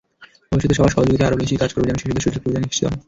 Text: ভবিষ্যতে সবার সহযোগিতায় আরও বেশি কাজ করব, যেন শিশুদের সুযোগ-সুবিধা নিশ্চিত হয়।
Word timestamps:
ভবিষ্যতে 0.51 0.77
সবার 0.77 0.93
সহযোগিতায় 0.95 1.27
আরও 1.29 1.41
বেশি 1.43 1.55
কাজ 1.61 1.69
করব, 1.73 1.85
যেন 1.89 1.97
শিশুদের 2.01 2.23
সুযোগ-সুবিধা 2.25 2.59
নিশ্চিত 2.63 2.85
হয়। 2.87 2.97